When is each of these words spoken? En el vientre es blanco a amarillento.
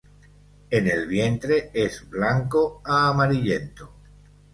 En 0.71 0.87
el 0.87 1.05
vientre 1.05 1.69
es 1.75 2.09
blanco 2.09 2.81
a 2.85 3.09
amarillento. 3.09 3.93